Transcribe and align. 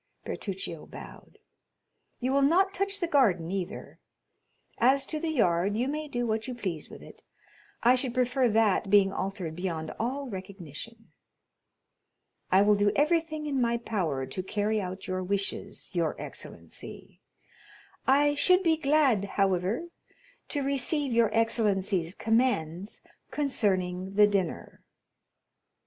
Bertuccio 0.25 0.87
bowed. 0.87 1.37
"You 2.19 2.31
will 2.31 2.41
not 2.41 2.73
touch 2.73 2.99
the 2.99 3.07
garden 3.07 3.51
either; 3.51 3.99
as 4.79 5.05
to 5.05 5.19
the 5.19 5.29
yard, 5.29 5.77
you 5.77 5.87
may 5.87 6.07
do 6.07 6.25
what 6.25 6.47
you 6.47 6.55
please 6.55 6.89
with 6.89 7.03
it; 7.03 7.21
I 7.83 7.93
should 7.93 8.15
prefer 8.15 8.49
that 8.49 8.89
being 8.89 9.13
altered 9.13 9.55
beyond 9.55 9.91
all 9.99 10.27
recognition." 10.27 11.11
"I 12.51 12.63
will 12.63 12.73
do 12.73 12.91
everything 12.95 13.45
in 13.45 13.61
my 13.61 13.77
power 13.77 14.25
to 14.25 14.41
carry 14.41 14.81
out 14.81 15.07
your 15.07 15.21
wishes, 15.21 15.91
your 15.93 16.19
excellency. 16.19 17.21
I 18.07 18.33
should 18.33 18.63
be 18.63 18.77
glad, 18.77 19.25
however, 19.37 19.89
to 20.47 20.63
receive 20.63 21.13
your 21.13 21.29
excellency's 21.31 22.15
commands 22.15 23.01
concerning 23.29 24.15
the 24.15 24.25
dinner." 24.25 24.81